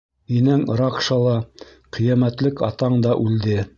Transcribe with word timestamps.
Инәң 0.35 0.63
Ракша 0.79 1.17
ла, 1.25 1.35
ҡиәмәтлек 1.99 2.65
Атаң 2.69 2.97
да 3.07 3.17
үлде. 3.27 3.61